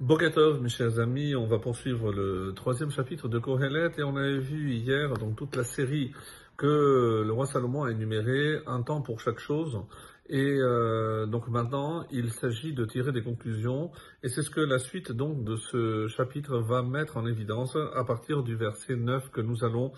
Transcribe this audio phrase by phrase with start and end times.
[0.00, 4.38] Bokatov, mes chers amis, on va poursuivre le troisième chapitre de Kohelet et on avait
[4.38, 6.12] vu hier donc toute la série
[6.56, 9.80] que le roi Salomon a énuméré, un temps pour chaque chose.
[10.28, 13.90] Et euh, donc maintenant, il s'agit de tirer des conclusions
[14.22, 18.04] et c'est ce que la suite donc de ce chapitre va mettre en évidence à
[18.04, 19.90] partir du verset 9 que nous allons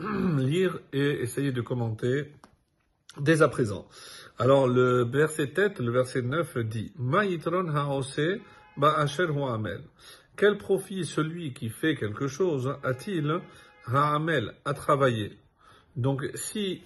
[0.38, 2.32] lire et essayer de commenter
[3.20, 3.86] dès à présent.
[4.38, 6.92] Alors le verset tête, le verset 9 dit
[10.36, 13.40] quel profit celui qui fait quelque chose a-t-il
[13.86, 15.38] Ha'amel, à travailler?
[15.96, 16.82] Donc si,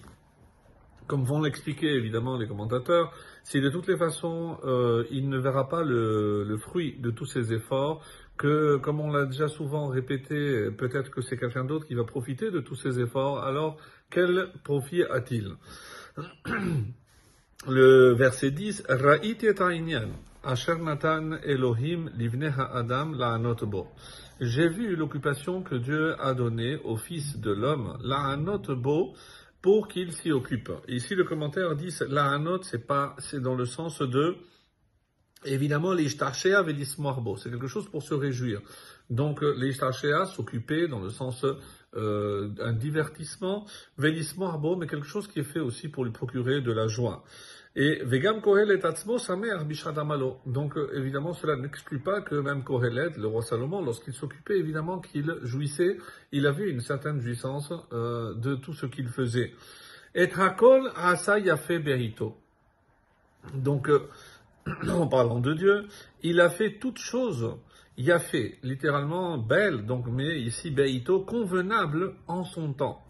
[1.07, 3.13] comme vont l'expliquer évidemment les commentateurs,
[3.43, 7.53] si de toutes les façons euh, il ne verra pas le, fruit de tous ses
[7.53, 8.03] efforts,
[8.37, 12.51] que comme on l'a déjà souvent répété, peut-être que c'est quelqu'un d'autre qui va profiter
[12.51, 13.77] de tous ses efforts, alors
[14.09, 15.55] quel profit a-t-il?
[17.67, 19.43] Le verset 10, Ra'it
[21.43, 22.11] Elohim
[22.73, 23.13] Adam.
[24.39, 29.13] J'ai vu l'occupation que Dieu a donnée au Fils de l'homme, la'anot bo,
[29.61, 30.71] pour qu'il s'y occupe.
[30.87, 34.35] Ici, le commentaire dit la'anot, c'est pas, c'est dans le sens de,
[35.45, 37.37] évidemment, l'ishtarshea bo.
[37.37, 38.61] C'est quelque chose pour se réjouir.
[39.09, 41.45] Donc, l'ishtarshea, s'occuper dans le sens
[41.95, 43.65] euh, un divertissement,
[43.97, 47.23] bo, mais quelque chose qui est fait aussi pour lui procurer de la joie.
[47.77, 50.37] Et Vegam Kohelet Atzmo Samer Bishadamalo.
[50.45, 54.99] Donc euh, évidemment, cela n'exclut pas que même Kohelet, le roi Salomon, lorsqu'il s'occupait, évidemment
[54.99, 55.97] qu'il jouissait,
[56.31, 59.53] il avait une certaine jouissance euh, de tout ce qu'il faisait.
[60.13, 62.37] Et Hakol Asa Yafe Berito.
[63.53, 63.89] Donc,
[64.89, 65.87] en parlant de Dieu,
[66.23, 67.55] il a fait toutes choses
[67.97, 73.05] Yafé, littéralement belle, donc mais ici Berito, convenable en son temps.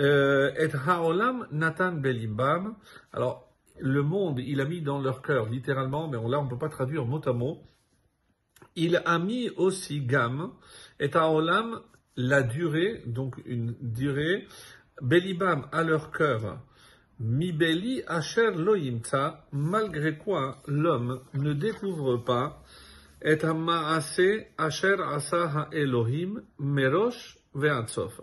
[0.00, 2.74] Euh, et Haolam Nathan Belimbam.
[3.12, 6.58] Alors, le monde, il a mis dans leur cœur, littéralement, mais là on ne peut
[6.58, 7.62] pas traduire mot à mot,
[8.74, 10.52] il a mis aussi gamme,
[11.00, 11.80] et à Olam,
[12.16, 14.46] la durée, donc une durée,
[15.00, 16.60] Belibam à leur cœur,
[17.20, 22.62] mi beli asher loimta, malgré quoi l'homme ne découvre pas,
[23.22, 28.20] et maase asher asa Elohim, merosh ve'atsof.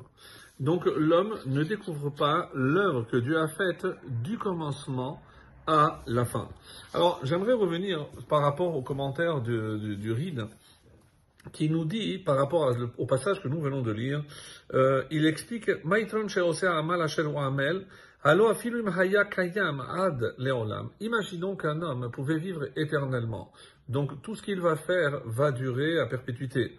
[0.59, 3.85] Donc l'homme ne découvre pas l'œuvre que Dieu a faite
[4.23, 5.21] du commencement
[5.67, 6.47] à la fin.
[6.93, 10.45] Alors, j'aimerais revenir par rapport au commentaire du, du, RID,
[11.51, 14.23] qui nous dit, par rapport au passage que nous venons de lire,
[14.73, 15.71] euh, il explique,
[20.99, 23.51] Imaginons qu'un homme pouvait vivre éternellement.
[23.87, 26.71] Donc, tout ce qu'il va faire va durer à perpétuité.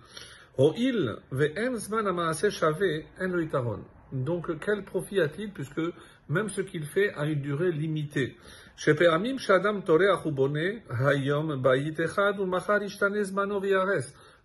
[4.12, 5.82] Donc, quel profit a-t-il puisque
[6.28, 8.36] même ce qu'il fait a une durée limitée?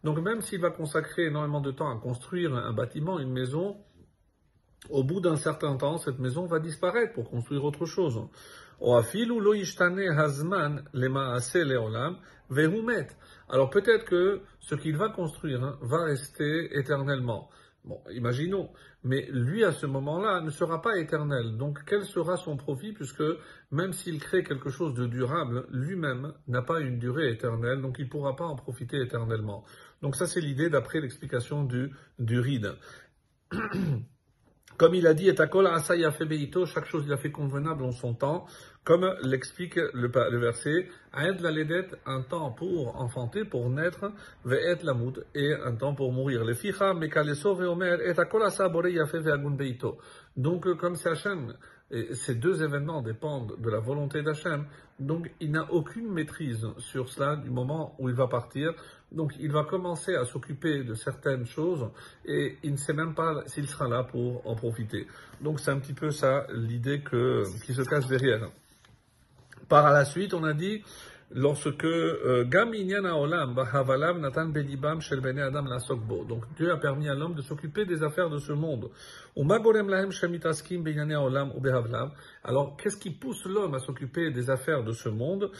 [0.04, 3.78] Donc même s'il va consacrer énormément de temps à construire un bâtiment, une maison,
[4.90, 8.20] au bout d'un certain temps, cette maison va disparaître pour construire autre chose.
[13.50, 17.50] Alors peut-être que ce qu'il va construire va rester éternellement.
[17.84, 18.70] Bon, imaginons.
[19.04, 21.58] Mais lui, à ce moment-là, ne sera pas éternel.
[21.58, 23.24] Donc, quel sera son profit puisque
[23.72, 28.06] même s'il crée quelque chose de durable, lui-même n'a pas une durée éternelle, donc il
[28.06, 29.64] ne pourra pas en profiter éternellement.
[30.04, 32.76] Donc ça, c'est l'idée d'après l'explication du, du ride.
[34.78, 35.28] Comme il a dit,
[36.66, 38.46] chaque chose il a fait convenable en son temps,
[38.84, 41.52] comme l'explique le, verset, la
[42.06, 44.12] un temps pour enfanter, pour naître,
[44.44, 46.44] ve'et lamut, et un temps pour mourir.
[46.44, 46.54] Le
[50.36, 51.54] Donc, comme c'est Hachem,
[51.92, 54.66] et ces deux événements dépendent de la volonté d'Hachem,
[55.00, 58.74] donc il n'a aucune maîtrise sur cela du moment où il va partir.
[59.12, 61.90] Donc il va commencer à s'occuper de certaines choses
[62.26, 65.06] et il ne sait même pas s'il sera là pour en profiter.
[65.42, 68.50] Donc c'est un petit peu ça l'idée qui se cache derrière.
[69.68, 70.84] Par la suite, on a dit
[71.34, 75.66] lorsque euh, Olam Natan Belibam Shel Adam.
[76.28, 78.90] Donc Dieu a permis à l'homme de s'occuper des affaires de ce monde.
[82.44, 85.52] Alors qu'est-ce qui pousse l'homme à s'occuper des affaires de ce monde?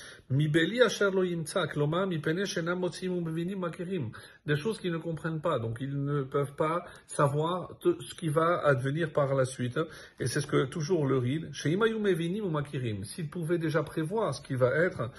[4.46, 8.60] Des choses qu'ils ne comprennent pas, donc ils ne peuvent pas savoir ce qui va
[8.66, 9.80] advenir par la suite.
[10.20, 11.50] Et c'est ce que toujours le ride.
[11.54, 15.12] S'ils pouvaient déjà prévoir ce qui va être,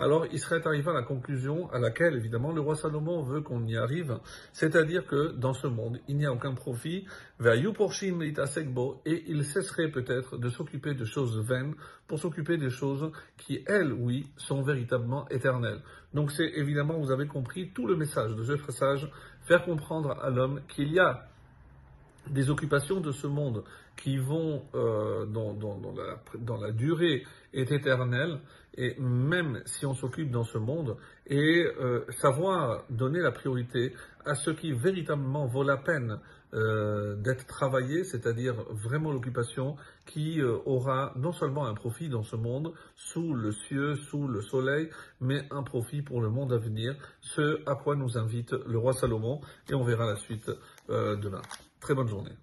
[0.00, 3.66] alors il serait arrivé à la conclusion à laquelle évidemment le roi Salomon veut qu'on
[3.66, 4.18] y arrive,
[4.52, 7.04] c'est-à-dire que dans ce monde il n'y a aucun profit,
[7.44, 11.74] et il cesserait peut-être de s'occuper de choses vaines
[12.06, 15.82] pour s'occuper des choses qui, elles, oui, sont véritablement éternelles.
[16.14, 19.10] Donc c'est évidemment, vous avez compris, tout le message de ce passage,
[19.46, 21.27] faire comprendre à l'homme qu'il y a
[22.30, 23.64] des occupations de ce monde
[23.96, 25.54] qui vont euh, dans,
[25.96, 28.40] la, dans, la, durée est éternelle,
[28.76, 30.96] et même si on s'occupe dans ce monde,
[31.26, 33.92] et euh, savoir donner la priorité
[34.24, 36.20] à ce qui véritablement vaut la peine
[36.54, 39.76] euh, d'être travaillé, c'est-à-dire vraiment l'occupation
[40.06, 44.90] qui aura non seulement un profit dans ce monde, sous le cieux, sous le soleil,
[45.20, 48.92] mais un profit pour le monde à venir, ce à quoi nous invite le roi
[48.92, 50.50] Salomon, et on verra la suite
[50.88, 51.42] demain.
[51.80, 52.36] Très bonne journée.